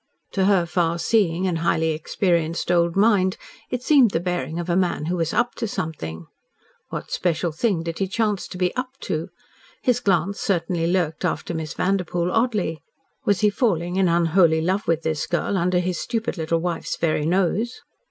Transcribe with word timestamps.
To 0.31 0.45
her 0.45 0.65
far 0.65 0.97
seeing 0.97 1.45
and 1.45 1.59
highly 1.59 1.91
experienced 1.91 2.71
old 2.71 2.95
mind 2.95 3.37
it 3.69 3.83
seemed 3.83 4.09
the 4.09 4.19
bearing 4.19 4.57
of 4.59 4.67
a 4.67 4.75
man 4.75 5.05
who 5.05 5.15
was 5.17 5.31
"up 5.31 5.53
to 5.57 5.67
something." 5.67 6.25
What 6.89 7.11
special 7.11 7.51
thing 7.51 7.83
did 7.83 7.99
he 7.99 8.07
chance 8.07 8.47
to 8.47 8.57
be 8.57 8.75
"up 8.75 8.97
to"? 9.01 9.29
His 9.79 9.99
glance 9.99 10.39
certainly 10.39 10.87
lurked 10.87 11.23
after 11.23 11.53
Miss 11.53 11.75
Vanderpoel 11.75 12.31
oddly. 12.31 12.81
Was 13.25 13.41
he 13.41 13.51
falling 13.51 13.95
in 13.97 14.07
unholy 14.07 14.59
love 14.61 14.87
with 14.87 15.03
the 15.03 15.23
girl, 15.29 15.55
under 15.55 15.77
his 15.77 15.99
stupid 15.99 16.35
little 16.35 16.57
wife's 16.59 16.97
very 16.97 17.27
nose? 17.27 17.83